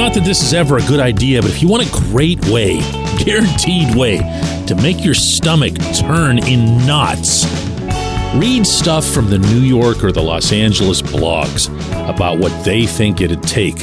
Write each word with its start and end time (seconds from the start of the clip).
Not 0.00 0.14
that 0.14 0.24
this 0.24 0.42
is 0.42 0.54
ever 0.54 0.78
a 0.78 0.82
good 0.86 0.98
idea, 0.98 1.42
but 1.42 1.50
if 1.50 1.60
you 1.60 1.68
want 1.68 1.86
a 1.86 1.92
great 2.08 2.42
way, 2.46 2.78
guaranteed 3.18 3.94
way, 3.94 4.16
to 4.66 4.74
make 4.76 5.04
your 5.04 5.12
stomach 5.12 5.74
turn 5.94 6.38
in 6.38 6.86
knots, 6.86 7.44
read 8.34 8.66
stuff 8.66 9.06
from 9.06 9.28
the 9.28 9.36
New 9.36 9.60
York 9.60 10.02
or 10.02 10.10
the 10.10 10.22
Los 10.22 10.52
Angeles 10.52 11.02
blogs 11.02 11.68
about 12.08 12.38
what 12.38 12.64
they 12.64 12.86
think 12.86 13.20
it'd 13.20 13.42
take 13.42 13.76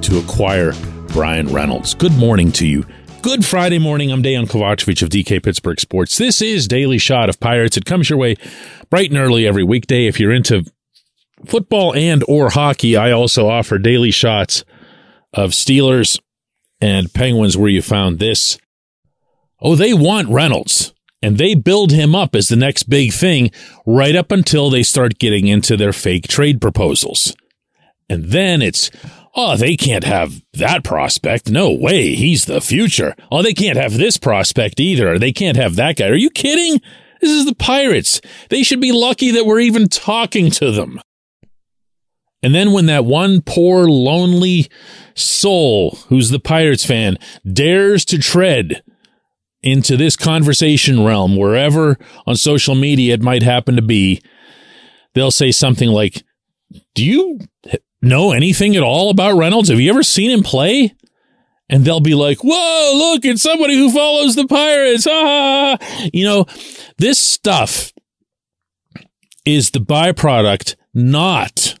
to 0.00 0.18
acquire 0.18 0.72
Bryan 1.08 1.48
Reynolds. 1.48 1.92
Good 1.92 2.16
morning 2.16 2.50
to 2.52 2.66
you. 2.66 2.86
Good 3.20 3.44
Friday 3.44 3.78
morning. 3.78 4.10
I'm 4.10 4.22
Dejan 4.22 4.46
Kovacevic 4.46 5.02
of 5.02 5.10
DK 5.10 5.42
Pittsburgh 5.42 5.78
Sports. 5.78 6.16
This 6.16 6.40
is 6.40 6.66
Daily 6.66 6.96
Shot 6.96 7.28
of 7.28 7.40
Pirates. 7.40 7.76
It 7.76 7.84
comes 7.84 8.08
your 8.08 8.18
way 8.18 8.36
bright 8.88 9.10
and 9.10 9.18
early 9.18 9.46
every 9.46 9.64
weekday. 9.64 10.06
If 10.06 10.18
you're 10.18 10.32
into 10.32 10.64
football 11.44 11.94
and 11.94 12.24
or 12.26 12.48
hockey, 12.48 12.96
I 12.96 13.10
also 13.10 13.50
offer 13.50 13.76
daily 13.76 14.10
shots 14.10 14.64
of 15.38 15.52
Steelers 15.52 16.18
and 16.80 17.12
Penguins 17.14 17.56
where 17.56 17.70
you 17.70 17.80
found 17.80 18.18
this. 18.18 18.58
Oh, 19.60 19.76
they 19.76 19.94
want 19.94 20.28
Reynolds 20.28 20.92
and 21.22 21.38
they 21.38 21.54
build 21.54 21.92
him 21.92 22.14
up 22.14 22.34
as 22.34 22.48
the 22.48 22.56
next 22.56 22.84
big 22.84 23.12
thing 23.12 23.50
right 23.86 24.16
up 24.16 24.32
until 24.32 24.68
they 24.68 24.82
start 24.82 25.18
getting 25.18 25.46
into 25.46 25.76
their 25.76 25.92
fake 25.92 26.28
trade 26.28 26.60
proposals. 26.60 27.34
And 28.08 28.26
then 28.26 28.62
it's, 28.62 28.90
oh, 29.34 29.56
they 29.56 29.76
can't 29.76 30.04
have 30.04 30.42
that 30.54 30.82
prospect. 30.82 31.50
No 31.50 31.72
way. 31.72 32.14
He's 32.14 32.46
the 32.46 32.60
future. 32.60 33.14
Oh, 33.30 33.42
they 33.42 33.54
can't 33.54 33.78
have 33.78 33.96
this 33.96 34.16
prospect 34.16 34.80
either. 34.80 35.18
They 35.18 35.32
can't 35.32 35.56
have 35.56 35.76
that 35.76 35.96
guy. 35.96 36.08
Are 36.08 36.14
you 36.14 36.30
kidding? 36.30 36.80
This 37.20 37.30
is 37.30 37.46
the 37.46 37.54
Pirates. 37.54 38.20
They 38.48 38.62
should 38.62 38.80
be 38.80 38.92
lucky 38.92 39.32
that 39.32 39.46
we're 39.46 39.60
even 39.60 39.88
talking 39.88 40.50
to 40.52 40.70
them. 40.70 41.00
And 42.42 42.54
then 42.54 42.72
when 42.72 42.86
that 42.86 43.04
one 43.04 43.42
poor, 43.42 43.88
lonely 43.88 44.68
soul 45.14 45.98
who's 46.08 46.30
the 46.30 46.38
Pirates 46.38 46.84
fan 46.84 47.18
dares 47.50 48.04
to 48.06 48.18
tread 48.18 48.82
into 49.62 49.96
this 49.96 50.16
conversation 50.16 51.04
realm, 51.04 51.36
wherever 51.36 51.98
on 52.26 52.36
social 52.36 52.74
media 52.74 53.14
it 53.14 53.22
might 53.22 53.42
happen 53.42 53.74
to 53.76 53.82
be, 53.82 54.22
they'll 55.14 55.32
say 55.32 55.50
something 55.50 55.88
like, 55.88 56.22
Do 56.94 57.04
you 57.04 57.40
know 58.00 58.32
anything 58.32 58.76
at 58.76 58.84
all 58.84 59.10
about 59.10 59.36
Reynolds? 59.36 59.68
Have 59.68 59.80
you 59.80 59.90
ever 59.90 60.04
seen 60.04 60.30
him 60.30 60.44
play? 60.44 60.94
And 61.68 61.84
they'll 61.84 62.00
be 62.00 62.14
like, 62.14 62.38
Whoa, 62.44 62.92
look, 62.94 63.24
it's 63.24 63.42
somebody 63.42 63.74
who 63.74 63.90
follows 63.90 64.36
the 64.36 64.46
Pirates. 64.46 65.08
Ah, 65.10 65.76
you 66.12 66.24
know, 66.24 66.46
this 66.98 67.18
stuff 67.18 67.92
is 69.44 69.70
the 69.70 69.80
byproduct 69.80 70.76
not 70.94 71.77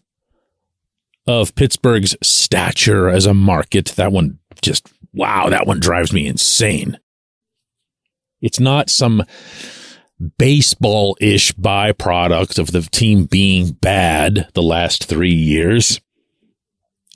of 1.28 1.54
Pittsburgh's 1.54 2.16
stature 2.22 3.08
as 3.08 3.26
a 3.26 3.34
market. 3.34 3.86
That 3.96 4.10
one 4.10 4.38
just, 4.62 4.90
wow, 5.12 5.50
that 5.50 5.66
one 5.66 5.78
drives 5.78 6.12
me 6.12 6.26
insane. 6.26 6.98
It's 8.40 8.58
not 8.58 8.88
some 8.88 9.22
baseball 10.38 11.16
ish 11.20 11.52
byproduct 11.52 12.58
of 12.58 12.72
the 12.72 12.80
team 12.80 13.26
being 13.26 13.72
bad 13.72 14.48
the 14.54 14.62
last 14.62 15.04
three 15.04 15.34
years. 15.34 16.00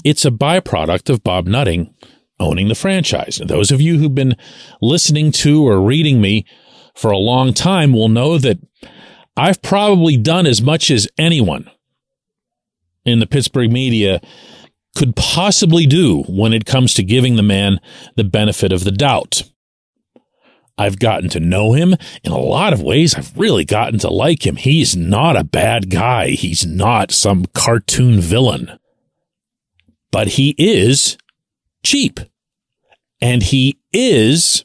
It's 0.05 0.27
a 0.27 0.31
byproduct 0.31 1.09
of 1.09 1.25
Bob 1.25 1.47
Nutting 1.47 1.95
owning 2.39 2.69
the 2.69 2.75
franchise. 2.75 3.41
And 3.41 3.49
those 3.49 3.71
of 3.71 3.81
you 3.81 3.99
who've 3.99 4.15
been 4.15 4.37
listening 4.83 5.33
to 5.33 5.67
or 5.67 5.81
reading 5.81 6.21
me 6.21 6.45
for 6.95 7.11
a 7.11 7.19
long 7.19 7.55
time 7.55 7.95
will 7.95 8.09
know 8.09 8.37
that 8.37 8.59
I've 9.39 9.63
probably 9.63 10.19
done 10.19 10.47
as 10.47 10.61
much 10.61 10.91
as 10.91 11.09
anyone 11.17 11.71
in 13.05 13.19
the 13.19 13.27
Pittsburgh 13.27 13.71
media 13.71 14.21
could 14.97 15.17
possibly 15.17 15.87
do 15.87 16.23
when 16.29 16.53
it 16.53 16.67
comes 16.67 16.95
to 16.95 17.03
giving 17.03 17.37
the 17.37 17.43
man 17.43 17.81
the 18.17 18.25
benefit 18.25 18.73
of 18.73 18.85
the 18.85 18.93
doubt. 18.93 19.43
I've 20.79 20.99
gotten 20.99 21.29
to 21.31 21.41
know 21.41 21.73
him 21.73 21.95
in 22.25 22.33
a 22.33 22.39
lot 22.39 22.73
of 22.73 22.83
ways. 22.83 23.15
I've 23.15 23.37
really 23.37 23.65
gotten 23.65 23.99
to 24.01 24.11
like 24.11 24.47
him. 24.47 24.57
He's 24.57 24.97
not 24.97 25.37
a 25.37 25.45
bad 25.45 25.91
guy. 25.91 26.31
He's 26.31 26.67
not 26.67 27.13
some 27.13 27.47
cartoon 27.55 28.21
villain. 28.21 28.79
But 30.11 30.29
he 30.29 30.55
is 30.59 31.19
cheap. 31.85 32.21
And 33.21 33.43
he 33.43 33.79
is 33.93 34.65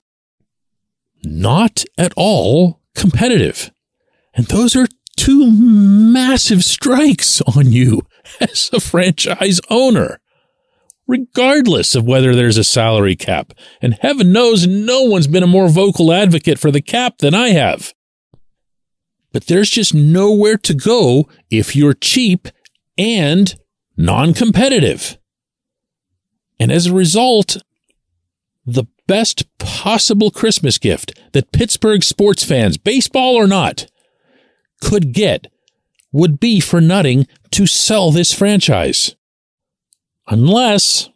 not 1.23 1.83
at 1.97 2.13
all 2.15 2.81
competitive. 2.95 3.71
And 4.33 4.47
those 4.47 4.75
are 4.75 4.87
two 5.17 5.51
massive 5.51 6.63
strikes 6.63 7.41
on 7.41 7.71
you 7.71 8.01
as 8.41 8.69
a 8.73 8.79
franchise 8.79 9.59
owner, 9.69 10.19
regardless 11.07 11.95
of 11.95 12.05
whether 12.05 12.35
there's 12.35 12.57
a 12.57 12.63
salary 12.63 13.15
cap. 13.15 13.53
And 13.81 13.97
heaven 14.01 14.31
knows 14.31 14.67
no 14.67 15.03
one's 15.03 15.27
been 15.27 15.43
a 15.43 15.47
more 15.47 15.69
vocal 15.69 16.11
advocate 16.11 16.59
for 16.59 16.71
the 16.71 16.81
cap 16.81 17.19
than 17.19 17.33
I 17.33 17.49
have. 17.49 17.93
But 19.31 19.47
there's 19.47 19.69
just 19.69 19.93
nowhere 19.93 20.57
to 20.57 20.73
go 20.73 21.29
if 21.49 21.75
you're 21.75 21.93
cheap 21.93 22.47
and 22.97 23.53
non 23.95 24.33
competitive. 24.33 25.17
And 26.59 26.71
as 26.71 26.87
a 26.87 26.93
result, 26.93 27.57
the 28.65 28.85
best 29.07 29.45
possible 29.57 30.31
Christmas 30.31 30.77
gift 30.77 31.17
that 31.33 31.51
Pittsburgh 31.51 32.03
sports 32.03 32.43
fans, 32.43 32.77
baseball 32.77 33.35
or 33.35 33.47
not, 33.47 33.87
could 34.81 35.13
get 35.13 35.47
would 36.11 36.39
be 36.39 36.59
for 36.59 36.81
Nutting 36.81 37.27
to 37.51 37.67
sell 37.67 38.11
this 38.11 38.33
franchise. 38.33 39.15
Unless, 40.27 41.09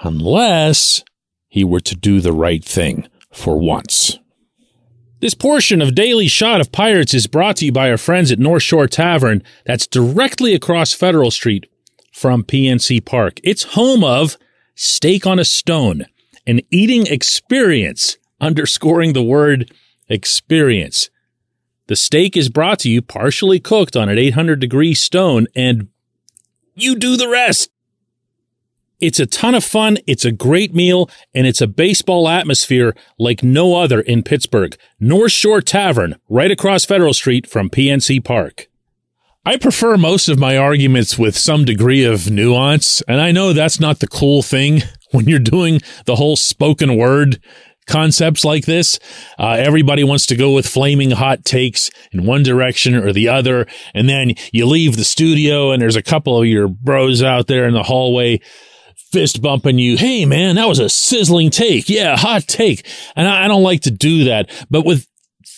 unless 0.00 1.02
he 1.48 1.64
were 1.64 1.80
to 1.80 1.96
do 1.96 2.20
the 2.20 2.32
right 2.32 2.64
thing 2.64 3.08
for 3.32 3.58
once. 3.58 4.18
This 5.20 5.34
portion 5.34 5.82
of 5.82 5.94
Daily 5.94 6.28
Shot 6.28 6.60
of 6.60 6.72
Pirates 6.72 7.12
is 7.12 7.26
brought 7.26 7.56
to 7.56 7.66
you 7.66 7.72
by 7.72 7.90
our 7.90 7.98
friends 7.98 8.32
at 8.32 8.38
North 8.38 8.62
Shore 8.62 8.86
Tavern 8.86 9.42
that's 9.66 9.86
directly 9.86 10.54
across 10.54 10.94
Federal 10.94 11.30
Street 11.30 11.66
from 12.12 12.42
PNC 12.42 13.04
Park. 13.04 13.38
It's 13.44 13.74
home 13.74 14.02
of 14.02 14.38
Steak 14.74 15.26
on 15.26 15.38
a 15.38 15.44
Stone, 15.44 16.06
an 16.46 16.60
eating 16.70 17.06
experience, 17.06 18.16
underscoring 18.40 19.12
the 19.12 19.22
word 19.22 19.70
experience. 20.08 21.10
The 21.90 21.96
steak 21.96 22.36
is 22.36 22.48
brought 22.48 22.78
to 22.80 22.88
you 22.88 23.02
partially 23.02 23.58
cooked 23.58 23.96
on 23.96 24.08
an 24.08 24.16
800 24.16 24.60
degree 24.60 24.94
stone 24.94 25.48
and 25.56 25.88
you 26.76 26.94
do 26.94 27.16
the 27.16 27.26
rest. 27.28 27.68
It's 29.00 29.18
a 29.18 29.26
ton 29.26 29.56
of 29.56 29.64
fun. 29.64 29.98
It's 30.06 30.24
a 30.24 30.30
great 30.30 30.72
meal 30.72 31.10
and 31.34 31.48
it's 31.48 31.60
a 31.60 31.66
baseball 31.66 32.28
atmosphere 32.28 32.94
like 33.18 33.42
no 33.42 33.74
other 33.74 34.02
in 34.02 34.22
Pittsburgh. 34.22 34.76
North 35.00 35.32
Shore 35.32 35.60
Tavern, 35.60 36.14
right 36.28 36.52
across 36.52 36.84
Federal 36.84 37.12
Street 37.12 37.50
from 37.50 37.68
PNC 37.68 38.24
Park. 38.24 38.68
I 39.44 39.56
prefer 39.56 39.96
most 39.96 40.28
of 40.28 40.38
my 40.38 40.56
arguments 40.56 41.18
with 41.18 41.36
some 41.36 41.64
degree 41.64 42.04
of 42.04 42.30
nuance, 42.30 43.02
and 43.08 43.20
I 43.20 43.32
know 43.32 43.52
that's 43.52 43.80
not 43.80 43.98
the 43.98 44.06
cool 44.06 44.42
thing 44.42 44.82
when 45.10 45.26
you're 45.26 45.40
doing 45.40 45.80
the 46.04 46.14
whole 46.14 46.36
spoken 46.36 46.96
word 46.96 47.40
concepts 47.86 48.44
like 48.44 48.66
this. 48.66 48.98
Uh, 49.38 49.56
everybody 49.58 50.04
wants 50.04 50.26
to 50.26 50.36
go 50.36 50.54
with 50.54 50.66
flaming 50.66 51.10
hot 51.10 51.44
takes 51.44 51.90
in 52.12 52.24
one 52.24 52.42
direction 52.42 52.94
or 52.94 53.12
the 53.12 53.28
other. 53.28 53.66
And 53.94 54.08
then 54.08 54.34
you 54.52 54.66
leave 54.66 54.96
the 54.96 55.04
studio 55.04 55.72
and 55.72 55.82
there's 55.82 55.96
a 55.96 56.02
couple 56.02 56.40
of 56.40 56.46
your 56.46 56.68
bros 56.68 57.22
out 57.22 57.46
there 57.46 57.66
in 57.66 57.74
the 57.74 57.82
hallway 57.82 58.40
fist 59.10 59.42
bumping 59.42 59.78
you. 59.78 59.96
Hey, 59.96 60.24
man, 60.24 60.54
that 60.56 60.68
was 60.68 60.78
a 60.78 60.88
sizzling 60.88 61.50
take. 61.50 61.88
Yeah, 61.88 62.16
hot 62.16 62.42
take. 62.42 62.86
And 63.16 63.28
I, 63.28 63.44
I 63.44 63.48
don't 63.48 63.62
like 63.62 63.82
to 63.82 63.90
do 63.90 64.24
that. 64.24 64.48
But 64.70 64.86
with 64.86 65.06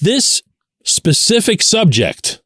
this 0.01 0.43
specific 0.85 1.63
subject, 1.63 2.41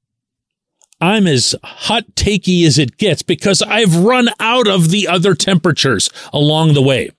I'm 1.00 1.26
as 1.26 1.54
hot 1.62 2.04
takey 2.14 2.66
as 2.66 2.78
it 2.78 2.96
gets 2.96 3.22
because 3.22 3.62
I've 3.62 3.96
run 3.96 4.28
out 4.40 4.66
of 4.66 4.90
the 4.90 5.06
other 5.08 5.34
temperatures 5.34 6.08
along 6.32 6.74
the 6.74 6.82
way 6.82 7.10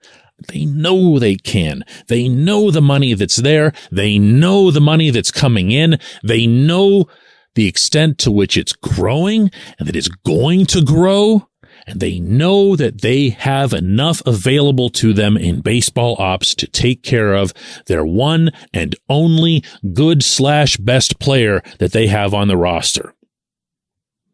They 0.48 0.64
know 0.64 1.18
they 1.18 1.36
can. 1.36 1.84
They 2.08 2.28
know 2.28 2.70
the 2.70 2.82
money 2.82 3.14
that's 3.14 3.36
there. 3.36 3.72
They 3.90 4.18
know 4.18 4.70
the 4.70 4.80
money 4.80 5.10
that's 5.10 5.30
coming 5.30 5.70
in. 5.70 5.98
They 6.22 6.46
know 6.46 7.06
the 7.54 7.66
extent 7.66 8.18
to 8.18 8.30
which 8.30 8.56
it's 8.56 8.74
growing 8.74 9.50
and 9.78 9.88
that 9.88 9.96
it's 9.96 10.08
going 10.08 10.66
to 10.66 10.84
grow. 10.84 11.48
And 11.86 12.00
they 12.00 12.18
know 12.18 12.74
that 12.76 13.00
they 13.00 13.30
have 13.30 13.72
enough 13.72 14.20
available 14.26 14.90
to 14.90 15.12
them 15.12 15.36
in 15.36 15.60
baseball 15.60 16.16
ops 16.18 16.54
to 16.56 16.66
take 16.66 17.02
care 17.02 17.32
of 17.32 17.54
their 17.86 18.04
one 18.04 18.50
and 18.74 18.96
only 19.08 19.64
good 19.92 20.22
slash 20.24 20.76
best 20.76 21.18
player 21.20 21.62
that 21.78 21.92
they 21.92 22.08
have 22.08 22.34
on 22.34 22.48
the 22.48 22.56
roster. 22.56 23.14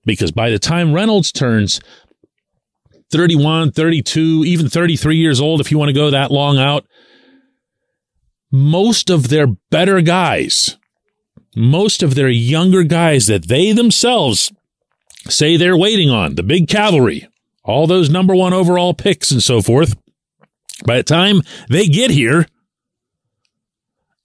Because 0.05 0.32
by 0.32 0.50
the 0.50 0.58
time 0.58 0.94
Reynolds 0.94 1.31
turns 1.31 1.81
31, 3.12 3.72
32, 3.72 4.44
even 4.46 4.68
33 4.68 5.16
years 5.16 5.40
old, 5.40 5.60
if 5.60 5.70
you 5.70 5.78
want 5.78 5.90
to 5.90 5.94
go 5.94 6.10
that 6.10 6.30
long 6.30 6.58
out. 6.58 6.86
Most 8.50 9.10
of 9.10 9.28
their 9.28 9.46
better 9.70 10.00
guys, 10.00 10.78
most 11.54 12.02
of 12.02 12.14
their 12.14 12.28
younger 12.28 12.82
guys 12.82 13.26
that 13.26 13.48
they 13.48 13.72
themselves 13.72 14.52
say 15.28 15.56
they're 15.56 15.76
waiting 15.76 16.10
on, 16.10 16.34
the 16.34 16.42
big 16.42 16.68
cavalry, 16.68 17.28
all 17.64 17.86
those 17.86 18.10
number 18.10 18.34
one 18.34 18.52
overall 18.52 18.94
picks 18.94 19.30
and 19.30 19.42
so 19.42 19.62
forth, 19.62 19.96
by 20.84 20.96
the 20.96 21.02
time 21.02 21.42
they 21.68 21.86
get 21.86 22.10
here, 22.10 22.46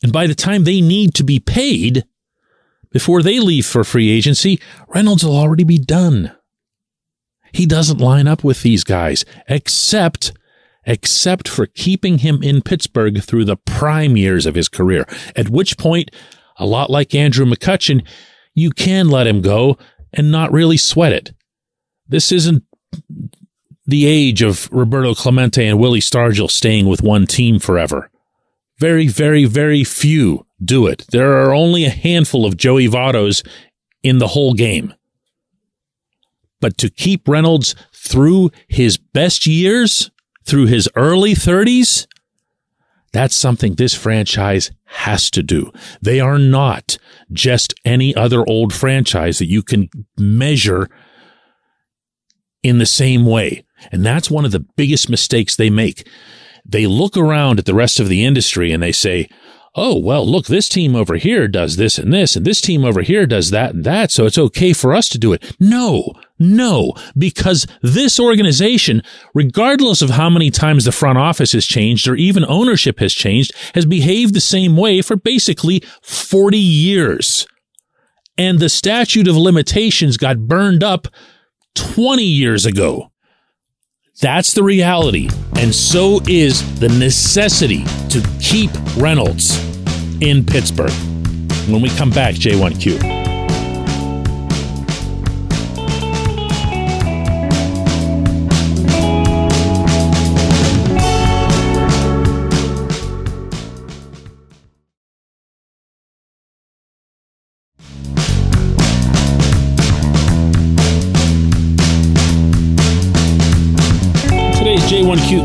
and 0.01 0.13
by 0.13 0.27
the 0.27 0.35
time 0.35 0.63
they 0.63 0.81
need 0.81 1.13
to 1.15 1.23
be 1.23 1.39
paid 1.39 2.05
before 2.91 3.21
they 3.21 3.39
leave 3.39 3.65
for 3.65 3.83
free 3.83 4.09
agency, 4.09 4.59
Reynolds 4.87 5.23
will 5.23 5.35
already 5.35 5.63
be 5.63 5.77
done. 5.77 6.36
He 7.51 7.65
doesn't 7.65 7.99
line 7.99 8.27
up 8.27 8.44
with 8.44 8.61
these 8.61 8.83
guys 8.83 9.25
except 9.47 10.33
except 10.85 11.49
for 11.49 11.65
keeping 11.65 12.19
him 12.19 12.41
in 12.41 12.61
Pittsburgh 12.61 13.21
through 13.21 13.44
the 13.44 13.57
prime 13.57 14.15
years 14.15 14.45
of 14.45 14.55
his 14.55 14.69
career. 14.69 15.05
At 15.35 15.49
which 15.49 15.77
point, 15.77 16.11
a 16.57 16.65
lot 16.65 16.89
like 16.89 17.13
Andrew 17.13 17.45
McCutchen, 17.45 18.07
you 18.53 18.71
can 18.71 19.09
let 19.09 19.27
him 19.27 19.41
go 19.41 19.77
and 20.13 20.31
not 20.31 20.51
really 20.51 20.77
sweat 20.77 21.11
it. 21.11 21.33
This 22.07 22.31
isn't 22.31 22.63
the 23.85 24.05
age 24.05 24.41
of 24.41 24.69
Roberto 24.71 25.13
Clemente 25.13 25.67
and 25.67 25.77
Willie 25.77 25.99
Stargell 25.99 26.49
staying 26.49 26.88
with 26.88 27.01
one 27.01 27.27
team 27.27 27.59
forever. 27.59 28.09
Very, 28.79 29.07
very, 29.07 29.45
very 29.45 29.83
few 29.83 30.45
do 30.63 30.88
it. 30.88 31.05
There 31.11 31.44
are 31.44 31.53
only 31.53 31.85
a 31.85 31.89
handful 31.89 32.45
of 32.45 32.57
Joey 32.57 32.88
Vottos 32.88 33.45
in 34.03 34.19
the 34.19 34.27
whole 34.27 34.53
game. 34.53 34.94
But 36.59 36.77
to 36.80 36.89
keep 36.89 37.27
Reynolds 37.27 37.75
through 37.94 38.51
his 38.68 38.98
best 38.98 39.45
years, 39.45 40.09
through 40.45 40.68
his 40.68 40.89
early 40.95 41.33
30s, 41.33 42.07
that's 43.13 43.36
something 43.36 43.75
this 43.75 43.94
franchise 43.94 44.71
has 44.86 45.30
to 45.31 45.44
do. 45.44 45.71
They 46.01 46.19
are 46.19 46.38
not 46.38 46.98
just 47.31 47.74
any 47.86 48.15
other 48.15 48.48
old 48.48 48.74
franchise 48.74 49.39
that 49.39 49.50
you 49.50 49.63
can 49.63 49.89
measure 50.18 50.89
in 52.63 52.80
the 52.80 52.86
same 52.86 53.25
way. 53.25 53.63
And 53.92 54.06
that's 54.06 54.31
one 54.31 54.45
of 54.45 54.51
the 54.51 54.65
biggest 54.75 55.09
mistakes 55.09 55.56
they 55.56 55.69
make. 55.69 56.07
They 56.65 56.86
look 56.86 57.15
around 57.15 57.59
at 57.59 57.65
the 57.65 57.74
rest 57.74 58.00
of 58.00 58.09
the 58.09 58.25
industry 58.25 58.71
and 58.71 58.83
they 58.83 58.92
say, 58.92 59.30
oh, 59.77 59.95
well, 59.95 60.25
look, 60.25 60.47
this 60.47 60.68
team 60.68 60.95
over 60.95 61.15
here 61.15 61.47
does 61.47 61.75
this 61.75 62.00
and 62.00 62.12
this, 62.12 62.35
and 62.35 62.44
this 62.44 62.59
team 62.59 62.83
over 62.83 63.03
here 63.03 63.27
does 63.27 63.51
that 63.51 63.75
and 63.75 63.83
that, 63.83 64.12
so 64.12 64.25
it's 64.25 64.38
okay 64.38 64.74
for 64.74 64.94
us 64.94 65.07
to 65.07 65.19
do 65.19 65.31
it. 65.31 65.56
No, 65.59 66.13
no, 66.39 66.94
because 67.15 67.68
this 67.83 68.19
organization, 68.19 69.03
regardless 69.35 70.01
of 70.01 70.09
how 70.09 70.29
many 70.29 70.50
times 70.50 70.83
the 70.83 70.91
front 70.91 71.19
office 71.19 71.51
has 71.51 71.65
changed 71.65 72.07
or 72.07 72.15
even 72.15 72.44
ownership 72.45 73.00
has 73.00 73.13
changed, 73.13 73.53
has 73.75 73.85
behaved 73.85 74.33
the 74.33 74.41
same 74.41 74.75
way 74.75 75.01
for 75.03 75.15
basically 75.15 75.83
40 76.01 76.57
years. 76.57 77.47
And 78.35 78.59
the 78.59 78.69
statute 78.69 79.27
of 79.27 79.38
limitations 79.38 80.18
got 80.18 80.47
burned 80.47 80.83
up 80.83 81.07
20 81.75 82.23
years 82.23 82.65
ago. 82.65 83.12
That's 84.19 84.53
the 84.53 84.63
reality. 84.63 85.29
And 85.57 85.73
so 85.73 86.21
is 86.27 86.79
the 86.79 86.89
necessity 86.89 87.83
to 88.09 88.27
keep 88.39 88.71
Reynolds 88.97 89.55
in 90.21 90.43
Pittsburgh. 90.43 90.91
When 91.69 91.81
we 91.81 91.89
come 91.89 92.09
back, 92.09 92.33
J1Q. 92.33 93.16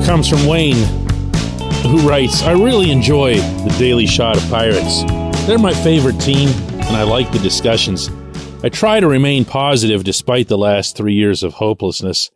Comes 0.05 0.29
from 0.29 0.47
Wayne, 0.47 0.77
who 1.87 2.07
writes 2.07 2.43
I 2.43 2.53
really 2.53 2.91
enjoy 2.91 3.37
the 3.37 3.75
Daily 3.79 4.07
Shot 4.07 4.37
of 4.37 4.43
Pirates. 4.51 5.05
They're 5.47 5.59
my 5.59 5.73
favorite 5.73 6.21
team, 6.21 6.49
and 6.49 6.97
I 6.97 7.05
like 7.05 7.31
the 7.33 7.39
discussions. 7.39 8.11
I 8.63 8.69
try 8.69 9.01
to 9.01 9.09
remain 9.09 9.45
positive 9.45 10.05
despite 10.05 10.49
the 10.49 10.59
last 10.59 10.97
three 10.97 11.15
years 11.15 11.43
of 11.43 11.55
hopelessness. 11.55 12.31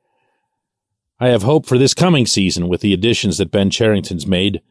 I 1.21 1.29
have 1.29 1.43
hope 1.43 1.67
for 1.67 1.77
this 1.77 1.93
coming 1.93 2.25
season 2.25 2.69
with 2.69 2.81
the 2.81 2.95
additions 2.95 3.39
that 3.39 3.51
Ben 3.51 3.69
Cherington's 3.69 4.27
made. 4.27 4.63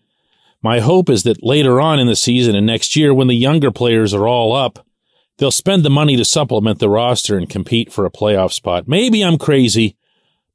My 0.63 0.79
hope 0.79 1.09
is 1.09 1.23
that 1.23 1.43
later 1.43 1.79
on 1.79 1.99
in 1.99 2.07
the 2.07 2.15
season 2.15 2.55
and 2.55 2.65
next 2.65 2.95
year, 2.95 3.13
when 3.13 3.27
the 3.27 3.35
younger 3.35 3.71
players 3.71 4.13
are 4.13 4.27
all 4.27 4.53
up, 4.53 4.85
they'll 5.37 5.51
spend 5.51 5.83
the 5.83 5.89
money 5.89 6.15
to 6.15 6.25
supplement 6.25 6.79
the 6.79 6.89
roster 6.89 7.37
and 7.37 7.49
compete 7.49 7.91
for 7.91 8.05
a 8.05 8.11
playoff 8.11 8.51
spot. 8.51 8.87
Maybe 8.87 9.23
I'm 9.23 9.37
crazy, 9.37 9.95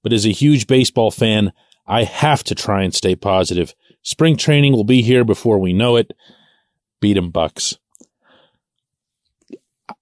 but 0.03 0.13
as 0.13 0.27
a 0.27 0.33
huge 0.33 0.67
baseball 0.67 1.11
fan, 1.11 1.53
I 1.91 2.05
have 2.05 2.45
to 2.45 2.55
try 2.55 2.85
and 2.85 2.95
stay 2.95 3.17
positive. 3.17 3.75
Spring 4.03 4.37
training 4.37 4.73
will 4.73 4.85
be 4.85 5.03
here 5.03 5.25
before 5.25 5.59
we 5.59 5.73
know 5.73 5.97
it. 5.97 6.13
Beat 7.01 7.17
'em 7.17 7.33
Bucs. 7.33 7.77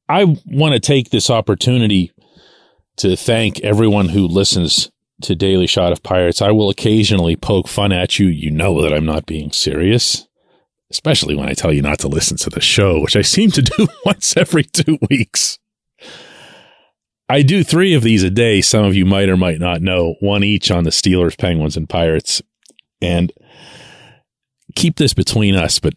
I 0.06 0.36
want 0.46 0.74
to 0.74 0.80
take 0.80 1.08
this 1.08 1.30
opportunity 1.30 2.12
to 2.98 3.16
thank 3.16 3.60
everyone 3.60 4.10
who 4.10 4.26
listens 4.26 4.90
to 5.22 5.34
Daily 5.34 5.66
Shot 5.66 5.92
of 5.92 6.02
Pirates. 6.02 6.42
I 6.42 6.50
will 6.50 6.68
occasionally 6.68 7.36
poke 7.36 7.68
fun 7.68 7.90
at 7.90 8.18
you. 8.18 8.26
You 8.28 8.50
know 8.50 8.82
that 8.82 8.92
I'm 8.92 9.06
not 9.06 9.24
being 9.24 9.50
serious, 9.50 10.28
especially 10.90 11.34
when 11.34 11.48
I 11.48 11.54
tell 11.54 11.72
you 11.72 11.80
not 11.80 12.00
to 12.00 12.08
listen 12.08 12.36
to 12.38 12.50
the 12.50 12.60
show, 12.60 13.00
which 13.00 13.16
I 13.16 13.22
seem 13.22 13.50
to 13.52 13.62
do 13.62 13.88
once 14.04 14.36
every 14.36 14.64
two 14.64 14.98
weeks. 15.08 15.58
I 17.28 17.42
do 17.42 17.62
three 17.62 17.94
of 17.94 18.02
these 18.02 18.22
a 18.22 18.30
day. 18.30 18.60
Some 18.60 18.84
of 18.84 18.94
you 18.94 19.04
might 19.04 19.28
or 19.28 19.36
might 19.36 19.60
not 19.60 19.82
know, 19.82 20.14
one 20.20 20.42
each 20.42 20.70
on 20.70 20.84
the 20.84 20.90
Steelers, 20.90 21.36
Penguins, 21.36 21.76
and 21.76 21.88
Pirates. 21.88 22.40
And 23.02 23.32
keep 24.74 24.96
this 24.96 25.12
between 25.12 25.54
us, 25.54 25.78
but 25.78 25.94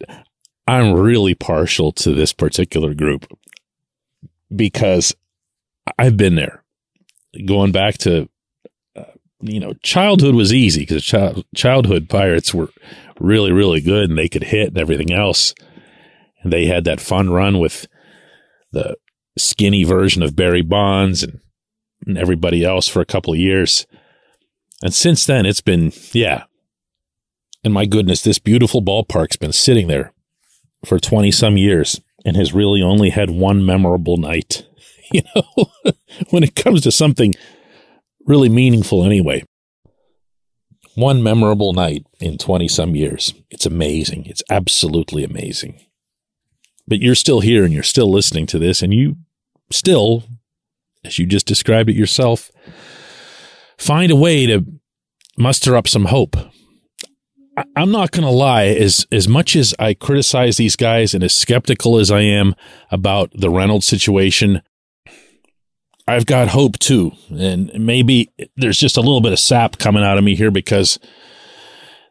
I'm 0.66 0.92
really 0.92 1.34
partial 1.34 1.92
to 1.92 2.12
this 2.12 2.32
particular 2.32 2.94
group 2.94 3.26
because 4.54 5.14
I've 5.98 6.16
been 6.16 6.34
there. 6.34 6.62
Going 7.46 7.72
back 7.72 7.96
to, 7.98 8.28
uh, 8.94 9.04
you 9.40 9.58
know, 9.58 9.72
childhood 9.82 10.34
was 10.34 10.52
easy 10.52 10.80
because 10.80 11.02
child, 11.02 11.44
childhood 11.54 12.10
Pirates 12.10 12.52
were 12.52 12.68
really, 13.18 13.52
really 13.52 13.80
good 13.80 14.10
and 14.10 14.18
they 14.18 14.28
could 14.28 14.44
hit 14.44 14.68
and 14.68 14.78
everything 14.78 15.12
else. 15.12 15.54
And 16.42 16.52
they 16.52 16.66
had 16.66 16.84
that 16.84 17.00
fun 17.00 17.30
run 17.30 17.58
with 17.58 17.86
the 18.72 18.96
skinny 19.36 19.84
version 19.84 20.22
of 20.22 20.36
Barry 20.36 20.62
Bonds 20.62 21.22
and, 21.22 21.40
and 22.06 22.18
everybody 22.18 22.64
else 22.64 22.88
for 22.88 23.00
a 23.00 23.06
couple 23.06 23.32
of 23.32 23.38
years. 23.38 23.86
And 24.82 24.92
since 24.92 25.24
then, 25.24 25.46
it's 25.46 25.60
been, 25.60 25.92
yeah, 26.12 26.44
And 27.64 27.72
my 27.72 27.86
goodness, 27.86 28.22
this 28.22 28.38
beautiful 28.38 28.82
ballpark's 28.82 29.36
been 29.36 29.52
sitting 29.52 29.88
there 29.88 30.12
for 30.84 30.98
20 30.98 31.30
some 31.30 31.56
years 31.56 32.00
and 32.24 32.36
has 32.36 32.52
really 32.52 32.82
only 32.82 33.10
had 33.10 33.30
one 33.30 33.64
memorable 33.64 34.16
night. 34.16 34.66
You 35.14 35.20
know, 35.36 35.66
when 36.30 36.42
it 36.42 36.54
comes 36.54 36.80
to 36.80 36.90
something 36.90 37.34
really 38.26 38.48
meaningful 38.48 39.04
anyway. 39.04 39.44
One 40.94 41.22
memorable 41.22 41.74
night 41.74 42.06
in 42.20 42.38
20 42.38 42.66
some 42.68 42.94
years. 42.94 43.34
It's 43.50 43.66
amazing. 43.66 44.24
It's 44.24 44.42
absolutely 44.50 45.24
amazing. 45.24 45.80
But 46.86 47.00
you're 47.00 47.14
still 47.14 47.40
here 47.40 47.64
and 47.64 47.72
you're 47.72 47.82
still 47.82 48.10
listening 48.10 48.46
to 48.46 48.58
this, 48.58 48.82
and 48.82 48.92
you 48.92 49.16
still, 49.70 50.24
as 51.04 51.18
you 51.18 51.26
just 51.26 51.46
described 51.46 51.88
it 51.88 51.96
yourself, 51.96 52.50
find 53.78 54.10
a 54.10 54.16
way 54.16 54.46
to 54.46 54.64
muster 55.38 55.76
up 55.76 55.88
some 55.88 56.06
hope. 56.06 56.36
I'm 57.76 57.90
not 57.90 58.12
going 58.12 58.24
to 58.24 58.30
lie, 58.30 58.66
as, 58.66 59.06
as 59.12 59.28
much 59.28 59.56
as 59.56 59.74
I 59.78 59.92
criticize 59.92 60.56
these 60.56 60.74
guys 60.74 61.12
and 61.12 61.22
as 61.22 61.34
skeptical 61.34 61.98
as 61.98 62.10
I 62.10 62.22
am 62.22 62.54
about 62.90 63.30
the 63.34 63.50
Reynolds 63.50 63.86
situation, 63.86 64.62
I've 66.08 66.26
got 66.26 66.48
hope 66.48 66.78
too. 66.78 67.12
And 67.30 67.70
maybe 67.74 68.32
there's 68.56 68.78
just 68.78 68.96
a 68.96 69.00
little 69.02 69.20
bit 69.20 69.32
of 69.32 69.38
sap 69.38 69.78
coming 69.78 70.02
out 70.02 70.18
of 70.18 70.24
me 70.24 70.34
here 70.34 70.50
because 70.50 70.98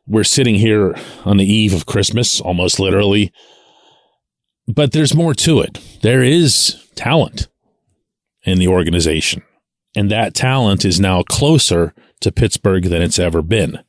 we're 0.08 0.24
sitting 0.24 0.56
here 0.56 0.96
on 1.26 1.38
the 1.38 1.52
eve 1.52 1.74
of 1.74 1.86
Christmas, 1.86 2.40
almost 2.40 2.80
literally. 2.80 3.34
But 4.74 4.92
there's 4.92 5.16
more 5.16 5.34
to 5.34 5.60
it. 5.62 5.80
There 6.02 6.24
is 6.24 6.88
talent 6.96 7.48
in 8.44 8.58
the 8.58 8.68
organization. 8.68 9.44
And 9.96 10.10
that 10.10 10.34
talent 10.34 10.86
is 10.86 11.00
now 11.00 11.24
closer 11.24 11.94
to 12.22 12.32
Pittsburgh 12.32 12.86
than 12.86 13.02
it's 13.02 13.20
ever 13.20 13.42
been. 13.42 13.80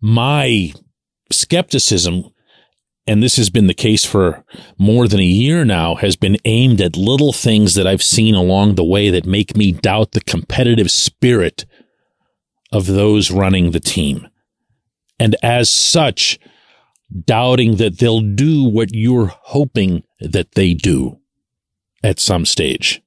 My 0.00 0.72
skepticism, 1.30 2.30
and 3.06 3.22
this 3.22 3.36
has 3.36 3.50
been 3.50 3.68
the 3.68 3.74
case 3.74 4.04
for 4.04 4.44
more 4.76 5.06
than 5.06 5.20
a 5.20 5.24
year 5.24 5.64
now, 5.64 5.94
has 5.94 6.16
been 6.16 6.36
aimed 6.44 6.80
at 6.80 6.96
little 6.96 7.32
things 7.32 7.74
that 7.74 7.86
I've 7.86 8.02
seen 8.02 8.34
along 8.34 8.74
the 8.74 8.84
way 8.84 9.10
that 9.10 9.26
make 9.26 9.56
me 9.56 9.72
doubt 9.72 10.12
the 10.12 10.20
competitive 10.20 10.90
spirit 10.90 11.64
of 12.72 12.86
those 12.86 13.30
running 13.30 13.70
the 13.70 13.80
team. 13.80 14.26
And 15.20 15.36
as 15.42 15.70
such, 15.70 16.40
doubting 17.24 17.76
that 17.76 17.98
they'll 17.98 18.20
do 18.20 18.64
what 18.64 18.94
you're 18.94 19.32
hoping 19.42 20.04
that 20.20 20.52
they 20.52 20.74
do 20.74 21.18
at 22.02 22.20
some 22.20 22.44
stage. 22.44 23.02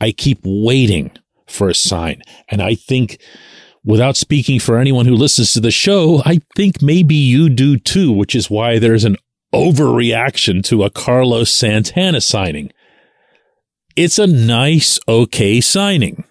I 0.00 0.12
keep 0.12 0.40
waiting 0.44 1.10
for 1.46 1.68
a 1.68 1.74
sign. 1.74 2.22
And 2.48 2.62
I 2.62 2.74
think, 2.74 3.20
without 3.84 4.16
speaking 4.16 4.58
for 4.58 4.78
anyone 4.78 5.06
who 5.06 5.14
listens 5.14 5.52
to 5.52 5.60
the 5.60 5.70
show, 5.70 6.22
I 6.24 6.40
think 6.56 6.82
maybe 6.82 7.14
you 7.14 7.48
do 7.48 7.78
too, 7.78 8.12
which 8.12 8.34
is 8.34 8.50
why 8.50 8.78
there's 8.78 9.04
an 9.04 9.16
overreaction 9.52 10.64
to 10.64 10.82
a 10.82 10.90
Carlos 10.90 11.50
Santana 11.50 12.20
signing. 12.20 12.72
It's 13.94 14.18
a 14.18 14.26
nice, 14.26 14.98
okay 15.06 15.60
signing. 15.60 16.24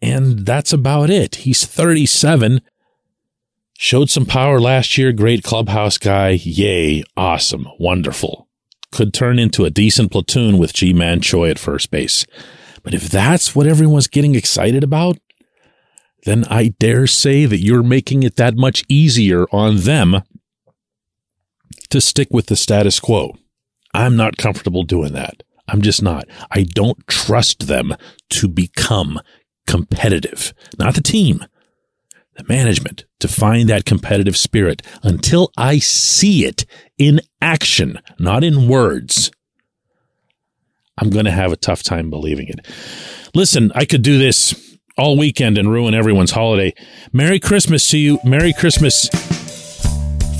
And 0.00 0.46
that's 0.46 0.72
about 0.72 1.10
it. 1.10 1.36
He's 1.36 1.66
37 1.66 2.60
Showed 3.84 4.08
some 4.08 4.24
power 4.24 4.58
last 4.58 4.96
year. 4.96 5.12
Great 5.12 5.42
clubhouse 5.42 5.98
guy. 5.98 6.40
Yay. 6.42 7.04
Awesome. 7.18 7.68
Wonderful. 7.78 8.48
Could 8.90 9.12
turn 9.12 9.38
into 9.38 9.66
a 9.66 9.70
decent 9.70 10.10
platoon 10.10 10.56
with 10.56 10.72
Ji-Man 10.72 11.20
Choi 11.20 11.50
at 11.50 11.58
first 11.58 11.90
base. 11.90 12.24
But 12.82 12.94
if 12.94 13.10
that's 13.10 13.54
what 13.54 13.66
everyone's 13.66 14.06
getting 14.06 14.36
excited 14.36 14.82
about, 14.82 15.18
then 16.24 16.46
I 16.48 16.68
dare 16.80 17.06
say 17.06 17.44
that 17.44 17.58
you're 17.58 17.82
making 17.82 18.22
it 18.22 18.36
that 18.36 18.56
much 18.56 18.84
easier 18.88 19.44
on 19.52 19.76
them 19.80 20.22
to 21.90 22.00
stick 22.00 22.28
with 22.30 22.46
the 22.46 22.56
status 22.56 22.98
quo. 22.98 23.36
I'm 23.92 24.16
not 24.16 24.38
comfortable 24.38 24.84
doing 24.84 25.12
that. 25.12 25.42
I'm 25.68 25.82
just 25.82 26.02
not. 26.02 26.24
I 26.50 26.62
don't 26.62 27.06
trust 27.06 27.66
them 27.66 27.94
to 28.30 28.48
become 28.48 29.20
competitive. 29.66 30.54
Not 30.78 30.94
the 30.94 31.02
team, 31.02 31.44
the 32.36 32.44
management 32.48 33.04
to 33.20 33.28
find 33.28 33.68
that 33.68 33.84
competitive 33.84 34.36
spirit 34.36 34.82
until 35.02 35.50
I 35.56 35.78
see 35.78 36.44
it 36.44 36.66
in 36.98 37.20
action, 37.40 38.00
not 38.18 38.44
in 38.44 38.68
words. 38.68 39.30
I'm 40.98 41.10
going 41.10 41.24
to 41.24 41.30
have 41.30 41.52
a 41.52 41.56
tough 41.56 41.82
time 41.82 42.10
believing 42.10 42.48
it. 42.48 42.66
Listen, 43.34 43.72
I 43.74 43.84
could 43.84 44.02
do 44.02 44.18
this 44.18 44.78
all 44.96 45.16
weekend 45.16 45.58
and 45.58 45.70
ruin 45.70 45.94
everyone's 45.94 46.30
holiday. 46.30 46.72
Merry 47.12 47.40
Christmas 47.40 47.88
to 47.88 47.98
you. 47.98 48.18
Merry 48.24 48.52
Christmas 48.52 49.08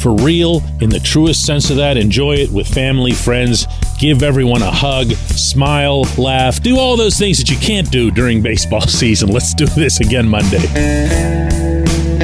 for 0.04 0.14
real 0.16 0.62
in 0.82 0.90
the 0.90 1.00
truest 1.00 1.46
sense 1.46 1.70
of 1.70 1.76
that. 1.76 1.96
Enjoy 1.96 2.34
it 2.34 2.50
with 2.50 2.68
family, 2.68 3.12
friends. 3.12 3.66
Give 3.98 4.22
everyone 4.22 4.60
a 4.60 4.70
hug, 4.70 5.10
smile, 5.12 6.02
laugh, 6.18 6.62
do 6.62 6.78
all 6.78 6.96
those 6.96 7.16
things 7.16 7.38
that 7.38 7.48
you 7.48 7.56
can't 7.56 7.90
do 7.90 8.10
during 8.10 8.42
baseball 8.42 8.80
season. 8.86 9.30
Let's 9.30 9.54
do 9.54 9.64
this 9.64 10.00
again 10.00 10.28
Monday. 10.28 11.63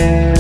Thank 0.01 0.39
you. 0.39 0.40